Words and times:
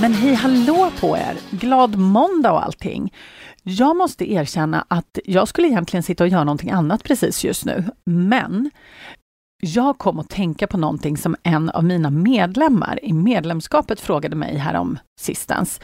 Men 0.00 0.14
hej 0.14 0.34
hallå 0.34 0.90
på 1.00 1.16
er! 1.16 1.36
Glad 1.50 1.96
måndag 1.96 2.52
och 2.52 2.64
allting! 2.64 3.12
Jag 3.62 3.96
måste 3.96 4.32
erkänna 4.32 4.84
att 4.88 5.18
jag 5.24 5.48
skulle 5.48 5.68
egentligen 5.68 6.02
sitta 6.02 6.24
och 6.24 6.28
göra 6.28 6.44
någonting 6.44 6.70
annat 6.70 7.04
precis 7.04 7.44
just 7.44 7.64
nu, 7.64 7.84
men 8.04 8.70
jag 9.62 9.98
kom 9.98 10.18
att 10.18 10.28
tänka 10.28 10.66
på 10.66 10.78
någonting 10.78 11.16
som 11.16 11.36
en 11.42 11.70
av 11.70 11.84
mina 11.84 12.10
medlemmar 12.10 13.04
i 13.04 13.12
medlemskapet 13.12 14.00
frågade 14.00 14.36
mig 14.36 14.56
härom 14.56 14.98
sistens. 15.20 15.80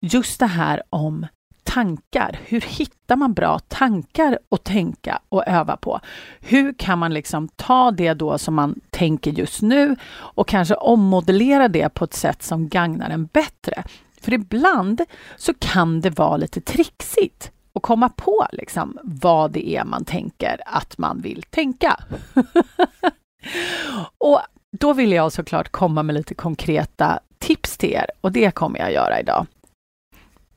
Just 0.00 0.40
det 0.40 0.46
här 0.46 0.82
om 0.90 1.26
tankar. 1.66 2.40
Hur 2.44 2.60
hittar 2.60 3.16
man 3.16 3.32
bra 3.32 3.58
tankar 3.58 4.38
att 4.48 4.64
tänka 4.64 5.18
och 5.28 5.48
öva 5.48 5.76
på? 5.76 6.00
Hur 6.40 6.72
kan 6.72 6.98
man 6.98 7.14
liksom 7.14 7.48
ta 7.48 7.90
det 7.90 8.14
då 8.14 8.38
som 8.38 8.54
man 8.54 8.80
tänker 8.90 9.30
just 9.30 9.62
nu 9.62 9.96
och 10.14 10.48
kanske 10.48 10.74
ommodellera 10.74 11.68
det 11.68 11.88
på 11.88 12.04
ett 12.04 12.14
sätt 12.14 12.42
som 12.42 12.68
gagnar 12.68 13.10
en 13.10 13.26
bättre? 13.26 13.84
För 14.20 14.32
ibland 14.32 15.02
så 15.36 15.54
kan 15.54 16.00
det 16.00 16.10
vara 16.10 16.36
lite 16.36 16.60
trixigt 16.60 17.50
att 17.74 17.82
komma 17.82 18.08
på 18.08 18.46
liksom 18.52 18.98
vad 19.02 19.50
det 19.50 19.76
är 19.76 19.84
man 19.84 20.04
tänker 20.04 20.60
att 20.66 20.98
man 20.98 21.20
vill 21.20 21.42
tänka. 21.42 22.00
och 24.18 24.40
då 24.78 24.92
vill 24.92 25.12
jag 25.12 25.32
såklart 25.32 25.68
komma 25.68 26.02
med 26.02 26.14
lite 26.14 26.34
konkreta 26.34 27.20
tips 27.38 27.76
till 27.78 27.92
er 27.92 28.06
och 28.20 28.32
det 28.32 28.54
kommer 28.54 28.78
jag 28.78 28.92
göra 28.92 29.20
idag. 29.20 29.46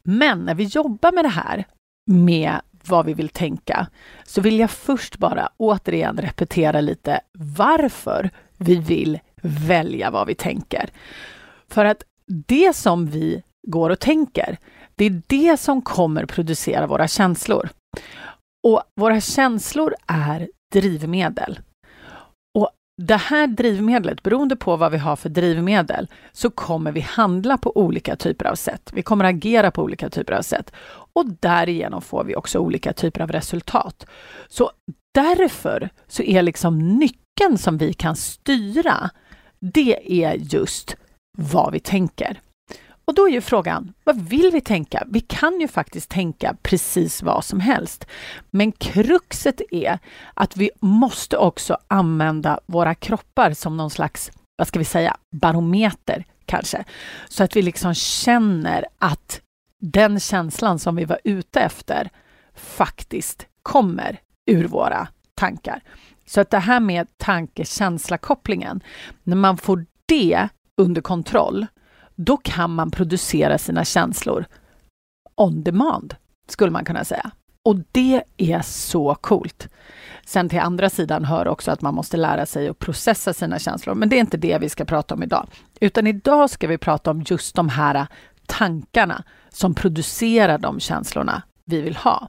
Men 0.03 0.45
när 0.45 0.55
vi 0.55 0.64
jobbar 0.64 1.11
med 1.11 1.25
det 1.25 1.30
här 1.30 1.66
med 2.05 2.61
vad 2.88 3.05
vi 3.05 3.14
vill 3.14 3.30
tänka 3.30 3.88
så 4.23 4.41
vill 4.41 4.59
jag 4.59 4.72
först 4.72 5.17
bara 5.17 5.50
återigen 5.58 6.17
repetera 6.17 6.81
lite 6.81 7.22
varför 7.58 8.30
vi 8.58 8.75
vill 8.75 9.19
välja 9.41 10.11
vad 10.11 10.28
vi 10.28 10.36
tänker. 10.36 10.89
För 11.67 11.86
att 11.86 12.03
det 12.47 12.75
som 12.75 13.08
vi 13.08 13.44
går 13.67 13.89
och 13.89 14.00
tänker, 14.00 14.58
det 14.95 15.06
är 15.06 15.22
det 15.28 15.58
som 15.58 15.81
kommer 15.81 16.25
producera 16.25 16.88
våra 16.88 17.08
känslor. 17.08 17.69
Och 18.63 18.84
våra 18.95 19.22
känslor 19.22 19.95
är 20.08 20.50
drivmedel. 20.73 21.59
Det 23.02 23.17
här 23.17 23.47
drivmedlet, 23.47 24.23
beroende 24.23 24.55
på 24.55 24.75
vad 24.75 24.92
vi 24.92 24.97
har 24.97 25.16
för 25.16 25.30
drivmedel, 25.30 26.08
så 26.31 26.50
kommer 26.50 26.92
vi 26.92 27.00
handla 27.00 27.58
på 27.58 27.78
olika 27.78 28.16
typer 28.16 28.45
av 28.45 28.56
sätt. 28.56 28.89
Vi 28.94 29.02
kommer 29.02 29.25
agera 29.25 29.72
på 29.72 29.83
olika 29.83 30.09
typer 30.09 30.33
av 30.33 30.41
sätt 30.41 30.72
och 31.14 31.25
därigenom 31.39 32.02
får 32.02 32.23
vi 32.23 32.36
också 32.36 32.59
olika 32.59 32.94
typer 32.94 33.22
av 33.22 33.31
resultat. 33.31 34.06
Så 34.47 34.72
därför 35.14 35.89
så 36.08 36.23
är 36.23 36.41
liksom 36.41 36.80
nyckeln 36.80 37.58
som 37.58 37.78
vi 37.78 37.94
kan 37.94 38.16
styra, 38.16 39.09
det 39.59 40.23
är 40.23 40.34
just 40.34 40.95
vad 41.38 41.73
vi 41.73 41.80
tänker. 41.80 42.39
Och 43.09 43.15
då 43.15 43.27
är 43.27 43.31
ju 43.31 43.41
frågan, 43.41 43.93
vad 44.03 44.21
vill 44.21 44.49
vi 44.53 44.61
tänka? 44.61 45.03
Vi 45.07 45.19
kan 45.19 45.59
ju 45.61 45.67
faktiskt 45.67 46.09
tänka 46.09 46.55
precis 46.61 47.23
vad 47.23 47.45
som 47.45 47.59
helst. 47.59 48.05
Men 48.51 48.71
kruxet 48.71 49.61
är 49.71 49.99
att 50.33 50.57
vi 50.57 50.71
måste 50.79 51.38
också 51.38 51.77
använda 51.88 52.59
våra 52.66 52.95
kroppar 52.95 53.53
som 53.53 53.77
någon 53.77 53.89
slags, 53.89 54.31
vad 54.57 54.67
ska 54.67 54.79
vi 54.79 54.85
säga, 54.85 55.17
barometer 55.31 56.25
kanske. 56.45 56.84
Så 57.29 57.44
att 57.44 57.56
vi 57.56 57.61
liksom 57.61 57.94
känner 57.94 58.85
att 58.97 59.41
den 59.81 60.19
känslan 60.19 60.79
som 60.79 60.95
vi 60.95 61.05
var 61.05 61.19
ute 61.23 61.59
efter 61.59 62.09
faktiskt 62.55 63.47
kommer 63.63 64.19
ur 64.45 64.67
våra 64.67 65.07
tankar. 65.35 65.81
Så 66.25 66.41
att 66.41 66.50
det 66.50 66.59
här 66.59 66.79
med 66.79 67.07
tanke-känsla-kopplingen, 67.17 68.84
när 69.23 69.35
man 69.35 69.57
får 69.57 69.85
det 70.05 70.50
under 70.78 71.01
kontroll, 71.01 71.67
då 72.22 72.38
kan 72.38 72.75
man 72.75 72.91
producera 72.91 73.57
sina 73.57 73.85
känslor 73.85 74.46
on 75.35 75.63
demand, 75.63 76.16
skulle 76.47 76.72
man 76.72 76.85
kunna 76.85 77.06
säga. 77.06 77.31
Och 77.66 77.75
det 77.91 78.24
är 78.38 78.62
så 78.62 79.16
coolt. 79.16 79.68
Sen 80.25 80.50
till 80.50 80.59
andra 80.59 80.90
sidan 80.90 81.25
hör 81.25 81.47
också 81.47 81.72
att 81.72 81.81
man 81.81 81.94
måste 81.94 82.18
lära 82.18 82.46
sig 82.46 82.69
att 82.69 82.79
processa 82.79 83.34
sina 83.34 83.59
känslor, 83.59 83.96
men 83.96 84.09
det 84.09 84.16
är 84.16 84.19
inte 84.19 84.38
det 84.38 84.58
vi 84.58 84.69
ska 84.69 84.85
prata 84.85 85.16
om 85.16 85.24
idag. 85.24 85.47
Utan 85.79 86.08
idag 86.08 86.50
ska 86.50 86.68
vi 86.68 86.78
prata 86.78 87.12
om 87.12 87.24
just 87.28 87.56
de 87.56 87.69
här 87.69 88.08
tankarna 88.46 89.24
som 89.50 89.74
producerar 89.74 90.58
de 90.58 90.79
känslorna 90.79 91.41
vi 91.66 91.81
vill 91.81 91.96
ha. 91.96 92.28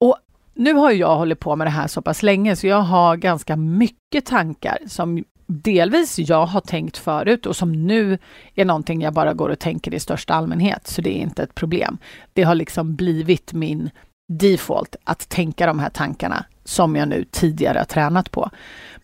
Och 0.00 0.16
nu 0.54 0.74
har 0.74 0.90
jag 0.90 1.16
hållit 1.16 1.40
på 1.40 1.56
med 1.56 1.66
det 1.66 1.70
här 1.70 1.86
så 1.86 2.02
pass 2.02 2.22
länge 2.22 2.56
så 2.56 2.66
jag 2.66 2.80
har 2.80 3.16
ganska 3.16 3.56
mycket 3.56 4.26
tankar 4.26 4.78
som 4.86 5.24
delvis 5.50 6.18
jag 6.18 6.46
har 6.46 6.60
tänkt 6.60 6.96
förut 6.96 7.46
och 7.46 7.56
som 7.56 7.86
nu 7.86 8.18
är 8.54 8.64
någonting 8.64 9.02
jag 9.02 9.12
bara 9.12 9.34
går 9.34 9.48
och 9.48 9.58
tänker 9.58 9.94
i 9.94 10.00
största 10.00 10.34
allmänhet, 10.34 10.86
så 10.86 11.02
det 11.02 11.18
är 11.18 11.22
inte 11.22 11.42
ett 11.42 11.54
problem. 11.54 11.98
Det 12.32 12.42
har 12.42 12.54
liksom 12.54 12.96
blivit 12.96 13.52
min 13.52 13.90
default 14.32 14.96
att 15.04 15.28
tänka 15.28 15.66
de 15.66 15.78
här 15.78 15.90
tankarna 15.90 16.44
som 16.64 16.96
jag 16.96 17.08
nu 17.08 17.24
tidigare 17.30 17.78
har 17.78 17.84
tränat 17.84 18.30
på. 18.30 18.50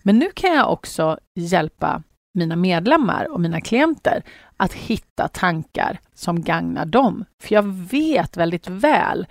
Men 0.02 0.18
nu 0.18 0.30
kan 0.34 0.54
jag 0.54 0.72
också 0.72 1.18
hjälpa 1.34 2.02
mina 2.34 2.56
medlemmar 2.56 3.32
och 3.32 3.40
mina 3.40 3.60
klienter 3.60 4.22
att 4.56 4.72
hitta 4.72 5.28
tankar 5.28 6.00
som 6.14 6.42
gagnar 6.42 6.86
dem. 6.86 7.24
För 7.42 7.54
jag 7.54 7.62
vet 7.90 8.36
väldigt 8.36 8.68
väl 8.68 9.26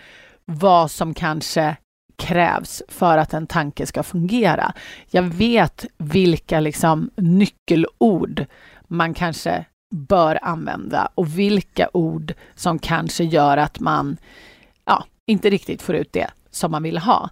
vad 0.46 0.92
som 0.92 1.14
kanske 1.14 1.78
krävs 2.18 2.84
för 2.88 3.18
att 3.18 3.34
en 3.34 3.48
tanke 3.48 3.86
ska 3.86 4.04
fungera. 4.04 4.74
Jag 5.10 5.24
vet 5.24 5.86
vilka 5.98 6.60
liksom 6.60 7.10
nyckelord 7.16 8.46
man 8.88 9.14
kanske 9.14 9.66
bör 9.96 10.40
använda 10.42 11.10
och 11.16 11.40
vilka 11.40 11.90
ord 11.94 12.34
som 12.56 12.80
kanske 12.80 13.24
gör 13.24 13.58
att 13.58 13.80
man 13.80 14.18
ja, 14.86 15.06
inte 15.26 15.50
riktigt 15.50 15.82
får 15.82 15.96
ut 15.96 16.14
det 16.14 16.28
som 16.52 16.72
man 16.72 16.84
vill 16.84 16.98
ha. 16.98 17.30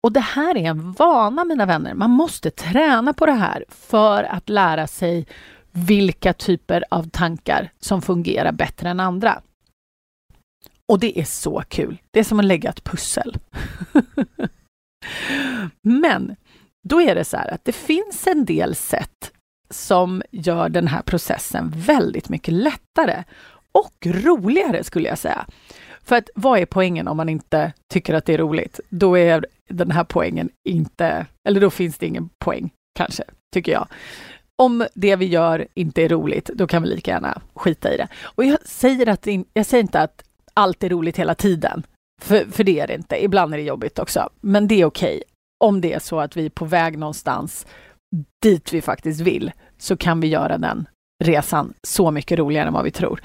Och 0.00 0.12
det 0.12 0.20
här 0.20 0.56
är 0.56 0.64
en 0.64 0.92
vana, 0.92 1.44
mina 1.44 1.66
vänner. 1.66 1.94
Man 1.94 2.10
måste 2.10 2.50
träna 2.50 3.12
på 3.12 3.26
det 3.26 3.32
här 3.32 3.64
för 3.68 4.24
att 4.24 4.48
lära 4.48 4.86
sig 4.86 5.26
vilka 5.72 6.32
typer 6.32 6.84
av 6.90 7.08
tankar 7.08 7.70
som 7.80 8.02
fungerar 8.02 8.52
bättre 8.52 8.88
än 8.88 9.00
andra. 9.00 9.40
Och 10.90 11.00
det 11.00 11.20
är 11.20 11.24
så 11.24 11.62
kul. 11.68 11.98
Det 12.10 12.20
är 12.20 12.24
som 12.24 12.38
att 12.38 12.44
lägga 12.44 12.70
ett 12.70 12.84
pussel. 12.84 13.38
Men 15.82 16.36
då 16.88 17.00
är 17.02 17.14
det 17.14 17.24
så 17.24 17.36
här 17.36 17.54
att 17.54 17.64
det 17.64 17.72
finns 17.72 18.26
en 18.26 18.44
del 18.44 18.74
sätt 18.74 19.32
som 19.70 20.22
gör 20.30 20.68
den 20.68 20.86
här 20.86 21.02
processen 21.02 21.72
väldigt 21.76 22.28
mycket 22.28 22.54
lättare 22.54 23.24
och 23.72 24.06
roligare 24.06 24.84
skulle 24.84 25.08
jag 25.08 25.18
säga. 25.18 25.46
För 26.02 26.16
att 26.16 26.30
vad 26.34 26.58
är 26.58 26.66
poängen 26.66 27.08
om 27.08 27.16
man 27.16 27.28
inte 27.28 27.72
tycker 27.92 28.14
att 28.14 28.24
det 28.24 28.34
är 28.34 28.38
roligt? 28.38 28.80
Då 28.88 29.18
är 29.18 29.46
den 29.68 29.90
här 29.90 30.04
poängen 30.04 30.50
inte, 30.68 31.26
eller 31.48 31.60
då 31.60 31.70
finns 31.70 31.98
det 31.98 32.06
ingen 32.06 32.28
poäng 32.38 32.70
kanske, 32.94 33.24
tycker 33.52 33.72
jag. 33.72 33.88
Om 34.56 34.86
det 34.94 35.16
vi 35.16 35.26
gör 35.26 35.66
inte 35.74 36.02
är 36.02 36.08
roligt, 36.08 36.50
då 36.54 36.66
kan 36.66 36.82
vi 36.82 36.88
lika 36.88 37.10
gärna 37.10 37.42
skita 37.54 37.94
i 37.94 37.96
det. 37.96 38.08
Och 38.22 38.44
jag 38.44 38.66
säger, 38.66 39.08
att, 39.08 39.26
jag 39.52 39.66
säger 39.66 39.82
inte 39.82 40.00
att 40.00 40.24
allt 40.54 40.84
är 40.84 40.88
roligt 40.88 41.16
hela 41.16 41.34
tiden. 41.34 41.82
För, 42.22 42.44
för 42.44 42.64
det 42.64 42.80
är 42.80 42.86
det 42.86 42.94
inte. 42.94 43.24
Ibland 43.24 43.54
är 43.54 43.58
det 43.58 43.64
jobbigt 43.64 43.98
också. 43.98 44.30
Men 44.40 44.68
det 44.68 44.80
är 44.80 44.84
okej. 44.84 45.16
Okay. 45.16 45.22
Om 45.60 45.80
det 45.80 45.92
är 45.92 45.98
så 45.98 46.20
att 46.20 46.36
vi 46.36 46.46
är 46.46 46.50
på 46.50 46.64
väg 46.64 46.98
någonstans 46.98 47.66
dit 48.42 48.72
vi 48.72 48.82
faktiskt 48.82 49.20
vill, 49.20 49.52
så 49.78 49.96
kan 49.96 50.20
vi 50.20 50.28
göra 50.28 50.58
den 50.58 50.88
resan 51.24 51.74
så 51.82 52.10
mycket 52.10 52.38
roligare 52.38 52.66
än 52.66 52.72
vad 52.72 52.84
vi 52.84 52.90
tror. 52.90 53.22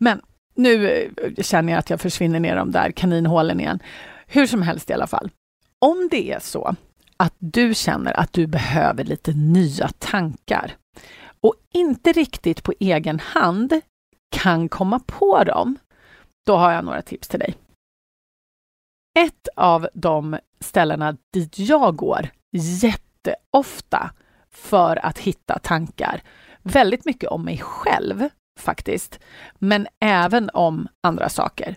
Men 0.00 0.20
nu 0.54 0.88
eh, 0.88 1.42
känner 1.42 1.72
jag 1.72 1.78
att 1.78 1.90
jag 1.90 2.00
försvinner 2.00 2.40
ner 2.40 2.56
de 2.56 2.70
där 2.70 2.90
kaninhålen 2.90 3.60
igen. 3.60 3.82
Hur 4.26 4.46
som 4.46 4.62
helst 4.62 4.90
i 4.90 4.92
alla 4.92 5.06
fall. 5.06 5.30
Om 5.78 6.08
det 6.10 6.32
är 6.32 6.40
så 6.40 6.74
att 7.16 7.34
du 7.38 7.74
känner 7.74 8.20
att 8.20 8.32
du 8.32 8.46
behöver 8.46 9.04
lite 9.04 9.32
nya 9.32 9.88
tankar 9.88 10.76
och 11.40 11.54
inte 11.72 12.12
riktigt 12.12 12.62
på 12.62 12.72
egen 12.80 13.20
hand 13.20 13.80
kan 14.32 14.68
komma 14.68 15.00
på 15.06 15.44
dem, 15.44 15.78
då 16.46 16.56
har 16.56 16.72
jag 16.72 16.84
några 16.84 17.02
tips 17.02 17.28
till 17.28 17.40
dig. 17.40 17.54
Ett 19.18 19.48
av 19.56 19.88
de 19.94 20.38
ställena 20.60 21.16
dit 21.32 21.58
jag 21.58 21.96
går 21.96 22.28
jätteofta 22.82 24.10
för 24.50 25.06
att 25.06 25.18
hitta 25.18 25.58
tankar, 25.58 26.22
väldigt 26.62 27.04
mycket 27.04 27.30
om 27.30 27.44
mig 27.44 27.58
själv 27.58 28.28
faktiskt, 28.58 29.18
men 29.58 29.86
även 30.00 30.50
om 30.54 30.88
andra 31.00 31.28
saker. 31.28 31.76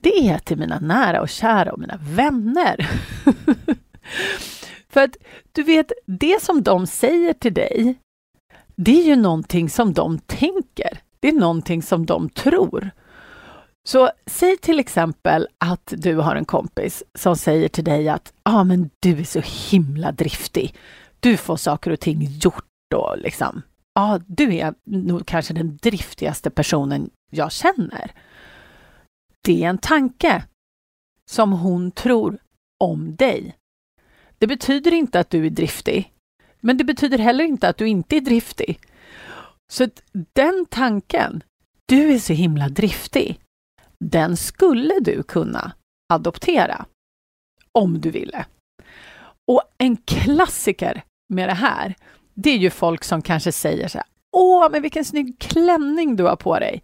det 0.00 0.28
är 0.28 0.38
till 0.38 0.58
mina 0.58 0.78
nära 0.78 1.20
och 1.20 1.28
kära 1.28 1.72
och 1.72 1.78
mina 1.78 1.98
vänner. 2.02 2.90
För 4.88 5.04
att 5.04 5.16
du 5.52 5.62
vet, 5.62 5.92
det 6.06 6.42
som 6.42 6.62
de 6.62 6.86
säger 6.86 7.32
till 7.32 7.54
dig, 7.54 7.98
det 8.76 9.00
är 9.00 9.04
ju 9.04 9.16
någonting 9.16 9.70
som 9.70 9.92
de 9.92 10.18
tänker. 10.18 10.98
Det 11.20 11.28
är 11.28 11.32
någonting 11.32 11.82
som 11.82 12.06
de 12.06 12.28
tror. 12.28 12.90
Så 13.86 14.10
säg 14.26 14.56
till 14.56 14.78
exempel 14.78 15.48
att 15.58 15.92
du 15.96 16.16
har 16.16 16.36
en 16.36 16.44
kompis 16.44 17.04
som 17.14 17.36
säger 17.36 17.68
till 17.68 17.84
dig 17.84 18.08
att 18.08 18.32
ah, 18.42 18.64
men 18.64 18.90
du 19.00 19.18
är 19.18 19.24
så 19.24 19.40
himla 19.70 20.12
driftig. 20.12 20.74
Du 21.20 21.36
får 21.36 21.56
saker 21.56 21.90
och 21.90 22.00
ting 22.00 22.22
gjort 22.40 22.64
och 22.94 23.18
liksom, 23.18 23.62
ja, 23.94 24.14
ah, 24.14 24.20
du 24.26 24.54
är 24.54 24.74
nog 24.84 25.26
kanske 25.26 25.54
den 25.54 25.76
driftigaste 25.82 26.50
personen 26.50 27.10
jag 27.30 27.52
känner. 27.52 28.10
Det 29.44 29.64
är 29.64 29.68
en 29.68 29.78
tanke 29.78 30.44
som 31.30 31.52
hon 31.52 31.90
tror 31.90 32.38
om 32.84 33.16
dig. 33.16 33.56
Det 34.38 34.46
betyder 34.46 34.94
inte 34.94 35.20
att 35.20 35.30
du 35.30 35.46
är 35.46 35.50
driftig, 35.50 36.12
men 36.60 36.76
det 36.76 36.84
betyder 36.84 37.18
heller 37.18 37.44
inte 37.44 37.68
att 37.68 37.78
du 37.78 37.88
inte 37.88 38.16
är 38.16 38.20
driftig. 38.20 38.80
Så 39.72 39.88
den 40.32 40.66
tanken, 40.70 41.42
du 41.86 42.12
är 42.14 42.18
så 42.18 42.32
himla 42.32 42.68
driftig, 42.68 43.40
den 43.98 44.36
skulle 44.36 44.94
du 45.00 45.22
kunna 45.22 45.72
adoptera 46.12 46.86
om 47.72 48.00
du 48.00 48.10
ville. 48.10 48.46
Och 49.48 49.62
en 49.78 49.96
klassiker 49.96 51.02
med 51.28 51.48
det 51.48 51.54
här, 51.54 51.94
det 52.34 52.50
är 52.50 52.58
ju 52.58 52.70
folk 52.70 53.04
som 53.04 53.22
kanske 53.22 53.52
säger 53.52 53.88
så 53.88 53.98
här, 53.98 54.06
Åh, 54.36 54.68
men 54.70 54.82
vilken 54.82 55.04
snygg 55.04 55.38
klänning 55.38 56.16
du 56.16 56.24
har 56.24 56.36
på 56.36 56.58
dig! 56.58 56.82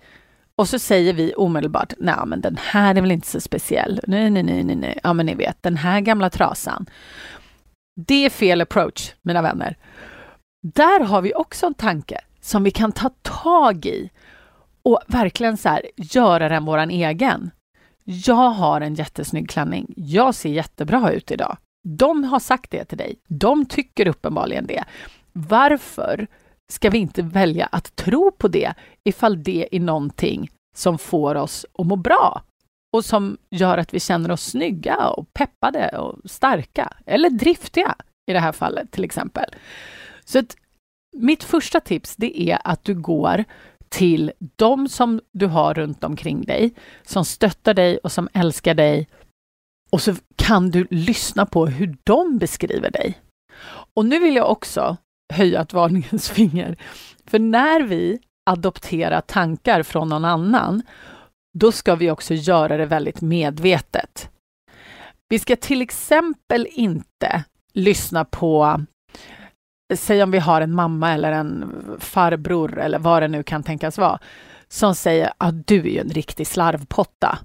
Och 0.57 0.69
så 0.69 0.79
säger 0.79 1.13
vi 1.13 1.35
omedelbart, 1.35 1.93
nej 1.99 2.17
men 2.27 2.41
den 2.41 2.57
här 2.61 2.95
är 2.95 3.01
väl 3.01 3.11
inte 3.11 3.27
så 3.27 3.41
speciell. 3.41 4.01
Nej, 4.07 4.31
nej, 4.31 4.43
nej, 4.43 4.65
nej, 4.65 4.77
nej. 4.77 4.99
Ja, 5.03 5.13
men 5.13 5.27
ni 5.27 5.35
vet, 5.35 5.63
den 5.63 5.77
här 5.77 6.01
gamla 6.01 6.31
trasan. 6.31 6.87
Det 8.07 8.25
är 8.25 8.31
fel 8.31 8.61
approach, 8.61 9.15
mina 9.23 9.43
vänner. 9.43 9.77
Där 10.63 11.01
har 11.01 11.23
vi 11.23 11.35
också 11.35 11.67
en 11.67 11.75
tanke 11.75 12.21
som 12.41 12.65
vi 12.65 12.71
kan 12.71 12.93
ta 12.93 13.11
tag 13.23 13.87
i 13.87 14.11
och 14.83 15.01
verkligen 15.07 15.57
så 15.57 15.69
här, 15.69 15.83
göra 15.97 16.49
den 16.49 16.65
våran 16.65 16.91
egen. 16.91 17.51
Jag 18.05 18.35
har 18.51 18.81
en 18.81 18.95
jättesnygg 18.95 19.51
klänning. 19.51 19.95
Jag 19.97 20.35
ser 20.35 20.51
jättebra 20.51 21.13
ut 21.13 21.31
idag. 21.31 21.57
De 21.89 22.25
har 22.25 22.41
sagt 22.41 22.71
det 22.71 22.85
till 22.85 22.99
dig. 22.99 23.17
De 23.29 23.67
tycker 23.67 24.09
uppenbarligen 24.09 24.67
det. 24.67 24.85
Varför 25.33 26.27
ska 26.73 26.91
vi 26.91 26.99
inte 26.99 27.23
välja 27.23 27.69
att 27.73 27.97
tro 27.97 28.31
på 28.31 28.49
det 28.49 28.75
ifall 29.05 29.43
det 29.43 29.69
är 29.73 29.81
någonting 29.81 30.51
som 30.77 30.99
får 30.99 31.35
oss 31.35 31.67
att 31.79 31.87
må 31.87 31.97
bra 31.97 32.43
och 32.93 33.05
som 33.05 33.39
gör 33.51 33.79
att 33.79 33.95
vi 33.95 34.01
känner 34.01 34.31
oss 34.31 34.43
snygga 34.43 35.09
och 35.09 35.35
peppade 35.35 35.99
och 35.99 36.31
starka 36.31 36.93
eller 37.07 37.31
driftiga 37.31 37.95
i 38.27 38.33
det 38.33 38.39
här 38.39 38.53
fallet 38.53 38.91
till 38.91 39.05
exempel. 39.05 39.55
Så 40.25 40.39
att 40.39 40.57
mitt 41.17 41.45
första 41.45 41.81
tips 41.81 42.17
det 42.17 42.41
är 42.41 42.59
att 42.65 42.85
du 42.85 42.95
går 42.95 43.45
till 43.93 44.33
de 44.57 44.89
som 44.89 45.21
du 45.33 45.47
har 45.47 45.75
runt 45.75 46.05
omkring 46.05 46.43
dig, 46.43 46.75
som 47.03 47.25
stöttar 47.25 47.75
dig 47.75 47.99
och 47.99 48.13
som 48.13 48.29
älskar 48.33 48.75
dig. 48.75 49.09
Och 49.91 50.03
så 50.03 50.15
kan 50.37 50.71
du 50.71 50.87
lyssna 50.91 51.47
på 51.47 51.67
hur 51.67 51.97
de 52.05 52.39
beskriver 52.39 52.91
dig. 52.91 53.19
Och 53.95 54.07
nu 54.07 54.19
vill 54.19 54.37
jag 54.37 54.51
också 54.51 54.97
höja 55.33 55.61
ett 55.61 55.73
varningens 55.73 56.31
finger. 56.31 56.77
För 57.27 57.39
när 57.39 57.83
vi 57.83 58.19
adopterar 58.51 59.21
tankar 59.21 59.83
från 59.83 60.09
någon 60.09 60.25
annan, 60.25 60.83
då 61.59 61.73
ska 61.73 61.95
vi 61.95 62.11
också 62.11 62.35
göra 62.35 62.77
det 62.77 62.87
väldigt 62.87 63.21
medvetet. 63.21 64.31
Vi 65.29 65.39
ska 65.39 65.57
till 65.57 65.83
exempel 65.83 66.67
inte 66.71 67.45
lyssna 67.73 68.25
på 68.25 68.85
säg 69.97 70.23
om 70.23 70.31
vi 70.31 70.39
har 70.39 70.61
en 70.61 70.75
mamma 70.75 71.13
eller 71.13 71.33
en 71.33 71.75
farbror 71.99 72.79
eller 72.79 72.99
vad 72.99 73.23
det 73.23 73.29
nu 73.29 73.43
kan 73.43 73.63
tänkas 73.63 73.99
vara, 73.99 74.19
som 74.69 74.95
säger 74.95 75.27
att 75.27 75.35
ah, 75.39 75.51
du 75.51 75.79
är 75.79 75.93
ju 75.93 75.99
en 75.99 76.11
riktig 76.11 76.47
slarvpotta. 76.47 77.39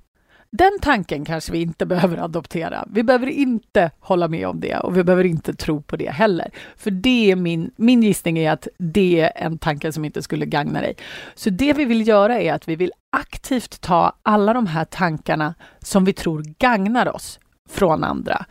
Den 0.52 0.80
tanken 0.82 1.26
kanske 1.26 1.52
vi 1.52 1.62
inte 1.62 1.86
behöver 1.86 2.18
adoptera. 2.18 2.88
Vi 2.92 3.04
behöver 3.04 3.28
inte 3.28 3.92
hålla 4.00 4.28
med 4.28 4.48
om 4.48 4.60
det 4.60 4.78
och 4.78 4.98
vi 4.98 5.04
behöver 5.04 5.24
inte 5.24 5.54
tro 5.54 5.82
på 5.82 5.96
det 5.96 6.12
heller. 6.12 6.52
För 6.76 6.92
det 6.92 7.32
är 7.32 7.36
min, 7.36 7.72
min 7.76 8.04
gissning 8.04 8.38
är 8.38 8.52
att 8.52 8.68
det 8.78 9.20
är 9.20 9.32
en 9.36 9.58
tanke 9.58 9.92
som 9.92 10.06
inte 10.06 10.22
skulle 10.22 10.46
gagna 10.46 10.82
dig. 10.82 10.96
Så 11.36 11.50
det 11.50 11.74
vi 11.74 11.86
vill 11.86 12.08
göra 12.08 12.42
är 12.42 12.54
att 12.54 12.68
vi 12.68 12.76
vill 12.76 12.92
aktivt 13.18 13.82
ta 13.82 14.14
alla 14.24 14.54
de 14.54 14.68
här 14.68 14.86
tankarna 14.86 15.56
som 15.80 16.06
vi 16.06 16.14
tror 16.14 16.44
gagnar 16.60 17.16
oss 17.16 17.40
från 17.70 18.04
andra. 18.04 18.46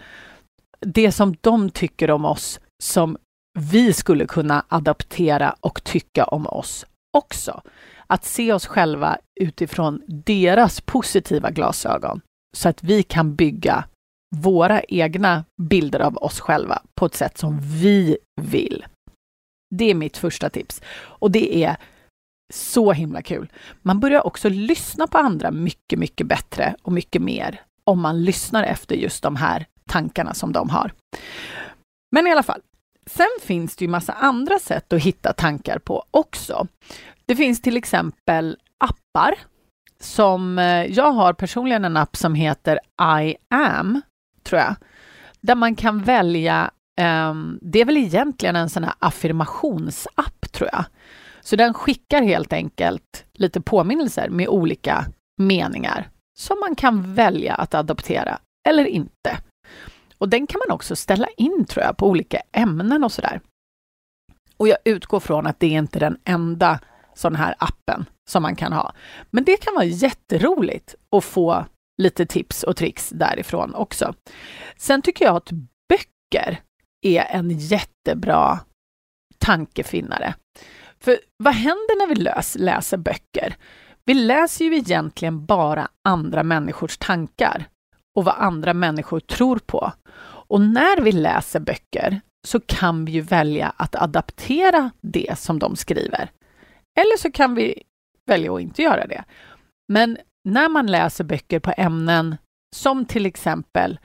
Det 0.81 1.13
som 1.13 1.37
de 1.41 1.71
tycker 1.71 2.11
om 2.11 2.25
oss 2.25 2.61
som 2.83 3.17
vi 3.57 3.93
skulle 3.93 4.27
kunna 4.27 4.65
adaptera 4.69 5.57
och 5.61 5.85
tycka 5.85 6.25
om 6.25 6.47
oss 6.47 6.87
också. 7.17 7.63
Att 8.07 8.25
se 8.25 8.53
oss 8.53 8.67
själva 8.67 9.19
utifrån 9.41 10.03
deras 10.07 10.81
positiva 10.81 11.51
glasögon 11.51 12.21
så 12.57 12.69
att 12.69 12.83
vi 12.83 13.03
kan 13.03 13.35
bygga 13.35 13.85
våra 14.37 14.81
egna 14.81 15.45
bilder 15.63 16.01
av 16.01 16.17
oss 16.17 16.41
själva 16.41 16.83
på 16.95 17.07
ett 17.07 17.15
sätt 17.15 17.39
som 17.39 17.61
vi 17.61 18.19
vill. 18.41 18.87
Det 19.75 19.91
är 19.91 19.95
mitt 19.95 20.17
första 20.17 20.51
tips 20.51 20.83
och 20.97 21.31
det 21.31 21.65
är 21.65 21.77
så 22.55 22.93
himla 22.93 23.23
kul. 23.23 23.53
Man 23.83 24.01
börjar 24.01 24.27
också 24.27 24.49
lyssna 24.49 25.07
på 25.07 25.19
andra 25.19 25.51
mycket, 25.51 25.99
mycket 25.99 26.27
bättre 26.27 26.77
och 26.83 26.93
mycket 26.93 27.23
mer 27.23 27.63
om 27.85 28.01
man 28.01 28.25
lyssnar 28.25 28.65
efter 28.65 28.97
just 28.97 29.23
de 29.23 29.37
här 29.37 29.67
tankarna 29.89 30.35
som 30.35 30.53
de 30.53 30.71
har. 30.71 30.93
Men 32.13 32.27
i 32.27 32.33
alla 32.33 32.43
fall, 32.43 32.61
Sen 33.11 33.27
finns 33.43 33.77
det 33.77 33.85
ju 33.85 33.89
massa 33.89 34.13
andra 34.13 34.59
sätt 34.59 34.93
att 34.93 35.03
hitta 35.03 35.33
tankar 35.33 35.79
på 35.79 36.05
också. 36.11 36.67
Det 37.27 37.37
finns 37.37 37.63
till 37.63 37.77
exempel 37.77 38.57
appar 38.79 39.35
som 40.01 40.59
eh, 40.59 40.85
jag 40.85 41.13
har 41.13 41.33
personligen 41.33 41.85
en 41.85 41.97
app 41.97 42.17
som 42.17 42.35
heter 42.35 42.79
I 43.27 43.37
am, 43.49 44.01
tror 44.43 44.61
jag, 44.61 44.75
där 45.41 45.55
man 45.55 45.75
kan 45.75 46.03
välja 46.03 46.71
um, 47.01 47.59
det 47.63 47.81
är 47.81 47.85
väl 47.85 47.97
egentligen 47.97 48.57
en 48.57 48.71
sån 48.71 48.85
här 48.85 48.95
affirmationsapp, 48.99 50.53
tror 50.53 50.71
jag. 50.73 50.85
Så 51.41 51.57
den 51.57 51.75
skickar 51.75 52.23
helt 52.23 52.53
enkelt 52.53 53.25
lite 53.33 53.61
påminnelser 53.61 54.29
med 54.29 54.49
olika 54.49 55.05
meningar 55.39 56.09
som 56.39 56.61
man 56.61 56.77
kan 56.77 57.15
välja 57.15 57.55
att 57.55 57.75
adoptera 57.75 58.39
eller 58.69 58.85
inte. 58.85 59.39
Och 60.19 60.29
den 60.29 60.47
kan 60.47 60.61
man 60.67 60.75
också 60.75 60.97
ställa 60.97 61.27
in 61.37 61.65
tror 61.65 61.85
jag 61.85 61.97
på 61.97 62.09
olika 62.09 62.41
ämnen 62.53 63.05
och 63.05 63.13
sådär. 63.13 63.41
Och 64.57 64.69
jag 64.69 64.79
utgår 64.85 65.21
från 65.21 65.47
att 65.47 65.61
det 65.61 65.67
är 65.67 65.79
inte 65.79 65.99
den 65.99 66.19
enda 66.25 66.81
sån 67.15 67.37
här 67.37 67.55
appen 67.59 68.05
som 68.29 68.43
man 68.43 68.57
kan 68.57 68.73
ha. 68.73 68.95
Men 69.31 69.45
det 69.45 69.57
kan 69.57 69.75
vara 69.75 69.85
jätteroligt 69.85 70.95
att 71.17 71.25
få 71.25 71.65
lite 72.03 72.27
tips 72.27 72.63
och 72.63 72.77
tricks 72.77 73.11
därifrån 73.11 73.75
också. 73.75 74.15
Sen 74.77 75.03
tycker 75.03 75.25
jag 75.25 75.37
att 75.37 75.51
böcker 75.89 76.61
är 77.03 77.25
en 77.25 77.51
jättebra 77.51 78.61
tankefinnare. 79.39 80.35
För 81.01 81.19
vad 81.37 81.55
händer 81.55 81.99
när 81.99 82.07
vi 82.07 82.15
lös, 82.15 82.57
läser 82.59 82.97
böcker? 82.97 83.57
Vi 84.05 84.15
läser 84.15 84.65
ju 84.65 84.77
egentligen 84.77 85.47
bara 85.47 85.89
andra 86.05 86.43
människors 86.43 86.99
tankar 86.99 87.69
och 88.17 88.25
vad 88.25 88.35
andra 88.39 88.75
människor 88.75 89.21
tror 89.21 89.59
på. 89.59 89.93
Och 90.49 90.61
när 90.61 91.01
vi 91.01 91.13
läser 91.13 91.61
böcker 91.61 92.21
så 92.47 92.61
kan 92.61 93.05
vi 93.05 93.13
ju 93.13 93.21
välja 93.21 93.73
att 93.77 93.97
adaptera 93.97 94.91
det 95.01 95.39
som 95.39 95.59
de 95.59 95.77
skriver. 95.77 96.31
Eller 97.01 97.19
så 97.19 97.31
kan 97.31 97.55
vi 97.55 97.83
välja 98.27 98.55
att 98.55 98.61
inte 98.61 98.83
göra 98.83 99.07
det. 99.07 99.25
Men 99.89 100.19
när 100.45 100.69
man 100.69 100.87
läser 100.87 101.25
böcker 101.25 101.61
på 101.61 101.73
ämnen 101.77 102.37
som 102.77 103.05
till 103.05 103.27
exempel 103.27 103.99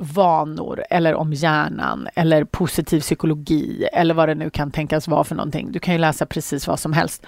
vanor 0.00 0.84
eller 0.90 1.14
om 1.14 1.32
hjärnan 1.32 2.08
eller 2.14 2.44
positiv 2.44 3.00
psykologi 3.00 3.88
eller 3.92 4.14
vad 4.14 4.28
det 4.28 4.34
nu 4.34 4.50
kan 4.50 4.70
tänkas 4.70 5.08
vara 5.08 5.24
för 5.24 5.34
någonting. 5.34 5.72
Du 5.72 5.78
kan 5.78 5.94
ju 5.94 6.00
läsa 6.00 6.26
precis 6.26 6.66
vad 6.66 6.80
som 6.80 6.92
helst. 6.92 7.26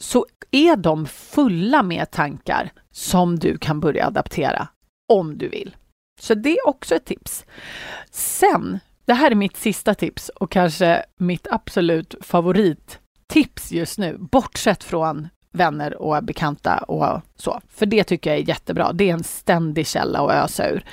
Så 0.00 0.26
är 0.50 0.76
de 0.76 1.06
fulla 1.06 1.82
med 1.82 2.10
tankar 2.10 2.70
som 2.90 3.38
du 3.38 3.58
kan 3.58 3.80
börja 3.80 4.06
adaptera 4.06 4.68
om 5.08 5.38
du 5.38 5.48
vill. 5.48 5.76
Så 6.20 6.34
det 6.34 6.50
är 6.58 6.68
också 6.68 6.94
ett 6.94 7.04
tips. 7.04 7.44
Sen, 8.10 8.80
det 9.04 9.14
här 9.14 9.30
är 9.30 9.34
mitt 9.34 9.56
sista 9.56 9.94
tips 9.94 10.28
och 10.28 10.50
kanske 10.50 11.04
mitt 11.16 11.46
absolut 11.50 12.14
favorittips 12.20 13.72
just 13.72 13.98
nu, 13.98 14.16
bortsett 14.18 14.84
från 14.84 15.28
vänner 15.52 16.02
och 16.02 16.24
bekanta 16.24 16.78
och 16.78 17.20
så. 17.36 17.60
För 17.68 17.86
det 17.86 18.04
tycker 18.04 18.30
jag 18.30 18.38
är 18.38 18.48
jättebra. 18.48 18.92
Det 18.92 19.10
är 19.10 19.14
en 19.14 19.24
ständig 19.24 19.86
källa 19.86 20.20
att 20.20 20.44
ösa 20.44 20.68
ur. 20.68 20.84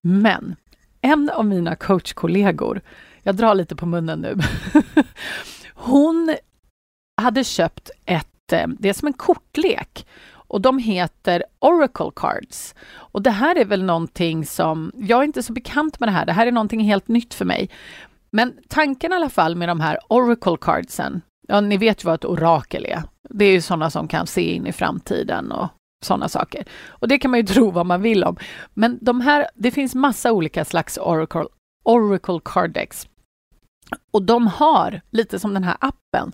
Men 0.00 0.56
en 1.00 1.30
av 1.30 1.44
mina 1.44 1.76
coachkollegor, 1.76 2.80
jag 3.22 3.34
drar 3.34 3.54
lite 3.54 3.76
på 3.76 3.86
munnen 3.86 4.20
nu, 4.20 4.36
hon 5.74 6.36
hade 7.22 7.44
köpt 7.44 7.90
ett, 8.04 8.52
eh, 8.52 8.66
det 8.78 8.88
är 8.88 8.92
som 8.92 9.08
en 9.08 9.12
kortlek 9.12 10.06
och 10.48 10.60
de 10.60 10.78
heter 10.78 11.44
Oracle 11.58 12.10
Cards. 12.16 12.74
Och 12.94 13.22
det 13.22 13.30
här 13.30 13.56
är 13.56 13.64
väl 13.64 13.82
någonting 13.82 14.46
som, 14.46 14.92
jag 14.94 15.20
är 15.20 15.24
inte 15.24 15.42
så 15.42 15.52
bekant 15.52 16.00
med 16.00 16.08
det 16.08 16.12
här, 16.12 16.26
det 16.26 16.32
här 16.32 16.46
är 16.46 16.52
någonting 16.52 16.80
helt 16.80 17.08
nytt 17.08 17.34
för 17.34 17.44
mig. 17.44 17.70
Men 18.30 18.54
tanken 18.68 19.12
i 19.12 19.14
alla 19.14 19.28
fall 19.28 19.56
med 19.56 19.68
de 19.68 19.80
här 19.80 19.98
Oracle 20.08 20.56
Cardsen, 20.60 21.20
ja 21.48 21.60
ni 21.60 21.76
vet 21.76 22.04
ju 22.04 22.06
vad 22.06 22.14
ett 22.14 22.24
orakel 22.24 22.86
är. 22.86 23.02
Det 23.30 23.44
är 23.44 23.52
ju 23.52 23.60
sådana 23.60 23.90
som 23.90 24.08
kan 24.08 24.26
se 24.26 24.54
in 24.54 24.66
i 24.66 24.72
framtiden 24.72 25.52
och 25.52 25.68
sådana 26.04 26.28
saker. 26.28 26.64
Och 26.88 27.08
det 27.08 27.18
kan 27.18 27.30
man 27.30 27.40
ju 27.40 27.46
tro 27.54 27.70
vad 27.70 27.86
man 27.86 28.02
vill 28.02 28.24
om. 28.24 28.36
Men 28.74 28.98
de 29.00 29.20
här, 29.20 29.46
det 29.54 29.70
finns 29.70 29.94
massa 29.94 30.32
olika 30.32 30.64
slags 30.64 30.98
Oracle, 30.98 31.46
Oracle 31.84 32.40
Card 32.44 32.70
Decks. 32.70 33.08
Och 34.10 34.22
de 34.22 34.46
har, 34.46 35.00
lite 35.10 35.38
som 35.38 35.54
den 35.54 35.64
här 35.64 35.76
appen, 35.80 36.32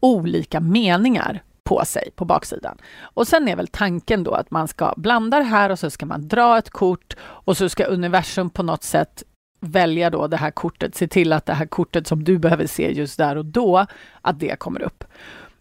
olika 0.00 0.60
meningar 0.60 1.42
på 1.72 1.84
sig 1.84 2.10
på 2.16 2.24
baksidan. 2.24 2.78
Och 3.02 3.28
sen 3.28 3.48
är 3.48 3.56
väl 3.56 3.68
tanken 3.68 4.24
då 4.24 4.30
att 4.30 4.50
man 4.50 4.68
ska 4.68 4.94
blanda 4.96 5.38
det 5.38 5.44
här 5.44 5.70
och 5.70 5.78
så 5.78 5.90
ska 5.90 6.06
man 6.06 6.28
dra 6.28 6.58
ett 6.58 6.70
kort 6.70 7.16
och 7.20 7.56
så 7.56 7.68
ska 7.68 7.84
universum 7.84 8.50
på 8.50 8.62
något 8.62 8.82
sätt 8.82 9.22
välja 9.60 10.10
då 10.10 10.26
det 10.26 10.36
här 10.36 10.50
kortet, 10.50 10.94
se 10.94 11.08
till 11.08 11.32
att 11.32 11.46
det 11.46 11.54
här 11.54 11.66
kortet 11.66 12.06
som 12.06 12.24
du 12.24 12.38
behöver 12.38 12.66
se 12.66 12.92
just 12.92 13.18
där 13.18 13.36
och 13.36 13.44
då, 13.44 13.86
att 14.20 14.40
det 14.40 14.58
kommer 14.58 14.82
upp. 14.82 15.04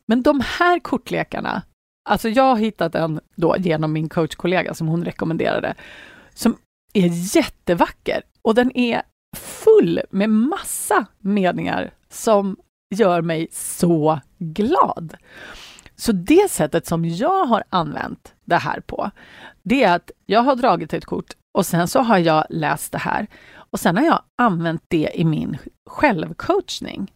Men 0.07 0.21
de 0.21 0.41
här 0.59 0.79
kortlekarna, 0.79 1.61
alltså 2.09 2.29
jag 2.29 2.43
har 2.43 2.55
hittat 2.55 2.95
en 2.95 3.19
då 3.35 3.55
genom 3.57 3.93
min 3.93 4.09
coachkollega 4.09 4.73
som 4.73 4.87
hon 4.87 5.05
rekommenderade, 5.05 5.75
som 6.33 6.57
är 6.93 7.35
jättevacker 7.35 8.21
och 8.41 8.55
den 8.55 8.77
är 8.77 9.01
full 9.37 10.01
med 10.09 10.29
massa 10.29 11.05
meningar 11.19 11.91
som 12.09 12.57
gör 12.95 13.21
mig 13.21 13.47
så 13.51 14.19
glad. 14.37 15.15
Så 16.01 16.11
det 16.11 16.51
sättet 16.51 16.87
som 16.87 17.05
jag 17.05 17.45
har 17.45 17.63
använt 17.69 18.33
det 18.45 18.57
här 18.57 18.79
på, 18.79 19.11
det 19.63 19.83
är 19.83 19.95
att 19.95 20.11
jag 20.25 20.41
har 20.41 20.55
dragit 20.55 20.93
ett 20.93 21.05
kort 21.05 21.33
och 21.53 21.65
sen 21.65 21.87
så 21.87 21.99
har 21.99 22.17
jag 22.17 22.45
läst 22.49 22.91
det 22.91 22.97
här 22.97 23.27
och 23.53 23.79
sen 23.79 23.97
har 23.97 24.03
jag 24.03 24.21
använt 24.37 24.83
det 24.87 25.11
i 25.13 25.25
min 25.25 25.57
självcoachning. 25.89 27.11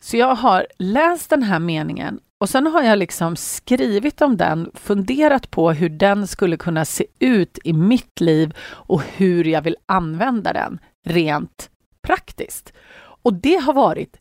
Så 0.00 0.16
jag 0.16 0.34
har 0.34 0.66
läst 0.78 1.30
den 1.30 1.42
här 1.42 1.58
meningen 1.58 2.20
och 2.40 2.48
sen 2.48 2.66
har 2.66 2.82
jag 2.82 2.98
liksom 2.98 3.36
skrivit 3.36 4.22
om 4.22 4.36
den, 4.36 4.70
funderat 4.74 5.50
på 5.50 5.72
hur 5.72 5.88
den 5.88 6.26
skulle 6.26 6.56
kunna 6.56 6.84
se 6.84 7.06
ut 7.18 7.58
i 7.64 7.72
mitt 7.72 8.20
liv 8.20 8.54
och 8.68 9.02
hur 9.02 9.44
jag 9.44 9.62
vill 9.62 9.76
använda 9.86 10.52
den 10.52 10.78
rent 11.08 11.70
praktiskt. 12.02 12.72
Och 12.98 13.34
det 13.34 13.56
har 13.56 13.72
varit 13.72 14.16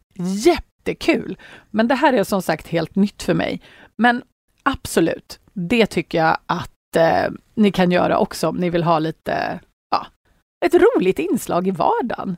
jättekul. 0.45 1.37
Men 1.71 1.87
det 1.87 1.95
här 1.95 2.13
är 2.13 2.23
som 2.23 2.41
sagt 2.41 2.67
helt 2.67 2.95
nytt 2.95 3.23
för 3.23 3.33
mig. 3.33 3.61
Men 3.97 4.23
absolut, 4.63 5.39
det 5.53 5.85
tycker 5.85 6.17
jag 6.17 6.37
att 6.45 6.95
eh, 6.97 7.31
ni 7.53 7.71
kan 7.71 7.91
göra 7.91 8.17
också 8.17 8.47
om 8.47 8.57
ni 8.57 8.69
vill 8.69 8.83
ha 8.83 8.99
lite, 8.99 9.59
ja, 9.91 10.07
ett 10.65 10.73
roligt 10.73 11.19
inslag 11.19 11.67
i 11.67 11.71
vardagen. 11.71 12.37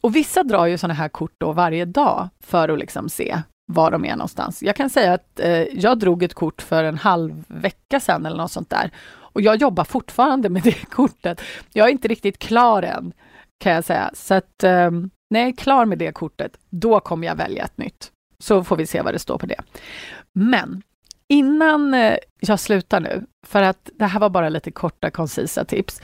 Och 0.00 0.16
vissa 0.16 0.42
drar 0.42 0.66
ju 0.66 0.78
sådana 0.78 0.94
här 0.94 1.08
kort 1.08 1.34
då 1.38 1.52
varje 1.52 1.84
dag 1.84 2.28
för 2.44 2.68
att 2.68 2.78
liksom 2.78 3.08
se 3.08 3.42
var 3.72 3.90
de 3.90 4.04
är 4.04 4.16
någonstans. 4.16 4.62
Jag 4.62 4.76
kan 4.76 4.90
säga 4.90 5.12
att 5.12 5.40
eh, 5.40 5.62
jag 5.62 5.98
drog 5.98 6.22
ett 6.22 6.34
kort 6.34 6.62
för 6.62 6.84
en 6.84 6.98
halv 6.98 7.44
vecka 7.48 8.00
sedan 8.00 8.26
eller 8.26 8.36
något 8.36 8.52
sånt 8.52 8.70
där. 8.70 8.90
Och 9.32 9.40
jag 9.40 9.56
jobbar 9.56 9.84
fortfarande 9.84 10.48
med 10.48 10.62
det 10.62 10.84
kortet. 10.90 11.40
Jag 11.72 11.88
är 11.88 11.92
inte 11.92 12.08
riktigt 12.08 12.38
klar 12.38 12.82
än, 12.82 13.12
kan 13.58 13.72
jag 13.72 13.84
säga. 13.84 14.10
Så 14.14 14.34
att 14.34 14.64
eh, 14.64 14.90
när 15.30 15.40
jag 15.40 15.48
är 15.48 15.56
klar 15.56 15.84
med 15.84 15.98
det 15.98 16.12
kortet, 16.12 16.56
då 16.70 17.00
kommer 17.00 17.26
jag 17.26 17.34
välja 17.34 17.64
ett 17.64 17.78
nytt. 17.78 18.12
Så 18.38 18.64
får 18.64 18.76
vi 18.76 18.86
se 18.86 19.02
vad 19.02 19.14
det 19.14 19.18
står 19.18 19.38
på 19.38 19.46
det. 19.46 19.60
Men 20.32 20.82
innan 21.30 21.94
eh, 21.94 22.16
jag 22.40 22.60
slutar 22.60 23.00
nu, 23.00 23.26
för 23.46 23.62
att 23.62 23.90
det 23.94 24.06
här 24.06 24.20
var 24.20 24.30
bara 24.30 24.48
lite 24.48 24.70
korta 24.70 25.10
koncisa 25.10 25.64
tips, 25.64 26.02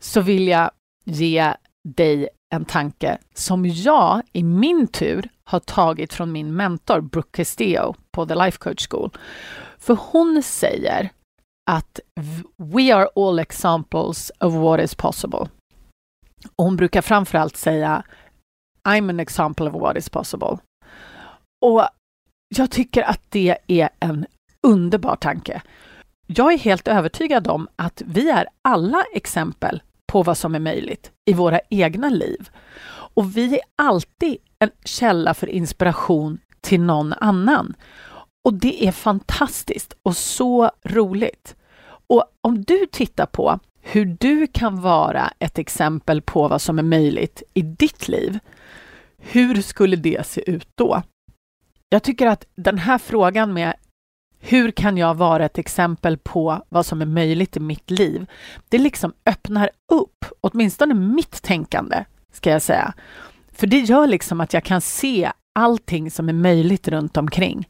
så 0.00 0.20
vill 0.20 0.48
jag 0.48 0.70
ge 1.04 1.54
dig 1.88 2.28
en 2.54 2.64
tanke 2.64 3.18
som 3.34 3.66
jag 3.66 4.22
i 4.32 4.42
min 4.42 4.86
tur 4.86 5.28
har 5.44 5.60
tagit 5.60 6.12
från 6.12 6.32
min 6.32 6.56
mentor 6.56 7.00
Brooke 7.00 7.36
Castillo 7.36 7.94
på 8.10 8.26
The 8.26 8.34
Life 8.34 8.58
Coach 8.58 8.88
School. 8.88 9.10
För 9.78 9.98
hon 10.12 10.42
säger 10.42 11.10
att 11.70 12.00
we 12.56 12.94
are 12.94 13.08
all 13.16 13.38
examples 13.38 14.32
of 14.40 14.54
what 14.54 14.80
is 14.80 14.94
possible. 14.94 15.48
Och 16.56 16.64
hon 16.64 16.76
brukar 16.76 17.02
framförallt 17.02 17.56
säga 17.56 18.02
I'm 18.88 19.10
an 19.10 19.20
example 19.20 19.66
of 19.66 19.74
what 19.74 19.96
is 19.96 20.10
possible. 20.10 20.58
Och 21.66 21.88
jag 22.56 22.70
tycker 22.70 23.02
att 23.02 23.22
det 23.28 23.58
är 23.66 23.88
en 24.00 24.26
underbar 24.68 25.16
tanke. 25.16 25.62
Jag 26.26 26.52
är 26.52 26.58
helt 26.58 26.88
övertygad 26.88 27.48
om 27.48 27.68
att 27.76 28.02
vi 28.06 28.30
är 28.30 28.46
alla 28.62 29.04
exempel 29.14 29.82
på 30.06 30.22
vad 30.22 30.38
som 30.38 30.54
är 30.54 30.58
möjligt 30.58 31.10
i 31.24 31.32
våra 31.32 31.60
egna 31.70 32.08
liv. 32.08 32.50
Och 32.90 33.36
vi 33.36 33.54
är 33.54 33.60
alltid 33.76 34.36
en 34.58 34.70
källa 34.84 35.34
för 35.34 35.46
inspiration 35.46 36.38
till 36.60 36.80
någon 36.80 37.12
annan. 37.12 37.74
Och 38.44 38.54
det 38.54 38.86
är 38.86 38.92
fantastiskt 38.92 39.94
och 40.02 40.16
så 40.16 40.70
roligt. 40.84 41.56
Och 42.08 42.24
om 42.40 42.62
du 42.64 42.86
tittar 42.86 43.26
på 43.26 43.58
hur 43.82 44.16
du 44.20 44.46
kan 44.46 44.80
vara 44.80 45.32
ett 45.38 45.58
exempel 45.58 46.22
på 46.22 46.48
vad 46.48 46.62
som 46.62 46.78
är 46.78 46.82
möjligt 46.82 47.42
i 47.54 47.62
ditt 47.62 48.08
liv, 48.08 48.38
hur 49.18 49.62
skulle 49.62 49.96
det 49.96 50.26
se 50.26 50.50
ut 50.50 50.68
då? 50.74 51.02
Jag 51.88 52.02
tycker 52.02 52.26
att 52.26 52.44
den 52.56 52.78
här 52.78 52.98
frågan 52.98 53.52
med 53.52 53.74
hur 54.40 54.70
kan 54.70 54.96
jag 54.96 55.14
vara 55.14 55.44
ett 55.44 55.58
exempel 55.58 56.18
på 56.18 56.64
vad 56.68 56.86
som 56.86 57.02
är 57.02 57.06
möjligt 57.06 57.56
i 57.56 57.60
mitt 57.60 57.90
liv? 57.90 58.26
Det 58.68 58.78
liksom 58.78 59.12
öppnar 59.26 59.70
upp, 59.92 60.24
åtminstone 60.40 60.94
mitt 60.94 61.42
tänkande, 61.42 62.04
ska 62.32 62.50
jag 62.50 62.62
säga. 62.62 62.94
För 63.52 63.66
det 63.66 63.78
gör 63.78 64.06
liksom 64.06 64.40
att 64.40 64.52
jag 64.52 64.64
kan 64.64 64.80
se 64.80 65.32
allting 65.54 66.10
som 66.10 66.28
är 66.28 66.32
möjligt 66.32 66.88
runt 66.88 67.16
omkring. 67.16 67.68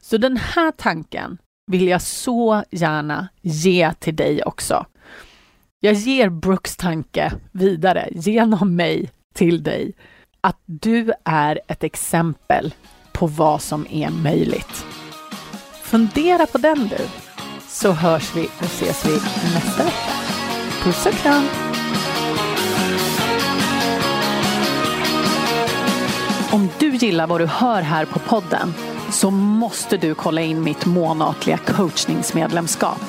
Så 0.00 0.16
den 0.16 0.36
här 0.36 0.70
tanken 0.70 1.38
vill 1.70 1.88
jag 1.88 2.02
så 2.02 2.64
gärna 2.70 3.28
ge 3.40 3.92
till 3.92 4.16
dig 4.16 4.42
också. 4.42 4.86
Jag 5.80 5.94
ger 5.94 6.28
Brooks 6.28 6.76
tanke 6.76 7.32
vidare 7.52 8.08
genom 8.12 8.76
mig 8.76 9.10
till 9.34 9.62
dig. 9.62 9.92
Att 10.40 10.58
du 10.64 11.12
är 11.24 11.60
ett 11.66 11.84
exempel 11.84 12.74
på 13.12 13.26
vad 13.26 13.62
som 13.62 13.86
är 13.90 14.10
möjligt. 14.10 14.84
Fundera 15.90 16.46
på 16.46 16.58
den 16.58 16.88
du, 16.88 17.06
så 17.68 17.92
hörs 17.92 18.36
vi 18.36 18.46
och 18.58 18.64
ses 18.64 19.06
vi 19.06 19.12
nästa 19.54 19.84
vecka. 19.84 20.12
Puss 20.82 21.06
och 21.06 21.12
kram! 21.12 21.44
Om 26.52 26.68
du 26.78 26.90
gillar 26.96 27.26
vad 27.26 27.40
du 27.40 27.46
hör 27.46 27.82
här 27.82 28.04
på 28.04 28.18
podden 28.18 28.74
så 29.10 29.30
måste 29.30 29.96
du 29.96 30.14
kolla 30.14 30.40
in 30.40 30.62
mitt 30.62 30.86
månatliga 30.86 31.58
coachningsmedlemskap. 31.58 33.00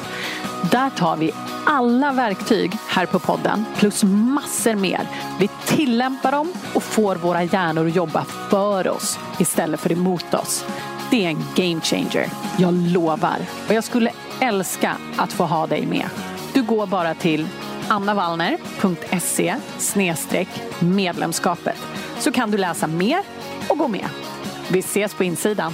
Där 0.71 0.89
tar 0.89 1.17
vi 1.17 1.31
alla 1.65 2.11
verktyg 2.11 2.71
här 2.87 3.05
på 3.05 3.19
podden 3.19 3.65
plus 3.77 4.03
massor 4.03 4.75
mer. 4.75 5.07
Vi 5.39 5.49
tillämpar 5.65 6.31
dem 6.31 6.53
och 6.73 6.83
får 6.83 7.15
våra 7.15 7.43
hjärnor 7.43 7.87
att 7.87 7.95
jobba 7.95 8.25
för 8.49 8.87
oss 8.87 9.19
istället 9.39 9.79
för 9.79 9.91
emot 9.91 10.33
oss. 10.33 10.65
Det 11.11 11.25
är 11.25 11.29
en 11.29 11.43
game 11.55 11.81
changer, 11.81 12.29
jag 12.57 12.73
lovar. 12.73 13.37
Och 13.67 13.73
jag 13.73 13.83
skulle 13.83 14.11
älska 14.39 14.97
att 15.17 15.33
få 15.33 15.43
ha 15.43 15.67
dig 15.67 15.85
med. 15.85 16.05
Du 16.53 16.63
går 16.63 16.87
bara 16.87 17.13
till 17.13 17.47
annavallner.se 17.87 19.55
medlemskapet 20.79 21.77
så 22.19 22.31
kan 22.31 22.51
du 22.51 22.57
läsa 22.57 22.87
mer 22.87 23.19
och 23.67 23.77
gå 23.77 23.87
med. 23.87 24.05
Vi 24.67 24.79
ses 24.79 25.13
på 25.13 25.23
insidan. 25.23 25.73